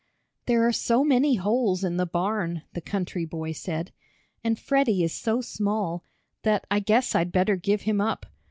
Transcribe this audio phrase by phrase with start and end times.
[0.47, 3.91] "There are so many holes in the barn," the country boy said,
[4.43, 6.03] "and Freddie is so small,
[6.41, 8.25] that I guess I'd better give him up.